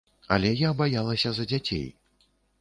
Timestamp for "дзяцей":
1.53-1.85